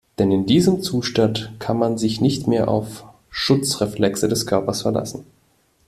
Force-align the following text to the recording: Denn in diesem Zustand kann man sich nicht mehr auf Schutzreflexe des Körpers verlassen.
Denn 0.17 0.31
in 0.31 0.47
diesem 0.47 0.81
Zustand 0.81 1.51
kann 1.59 1.77
man 1.77 1.99
sich 1.99 2.21
nicht 2.21 2.47
mehr 2.47 2.69
auf 2.69 3.05
Schutzreflexe 3.29 4.27
des 4.27 4.47
Körpers 4.47 4.81
verlassen. 4.81 5.27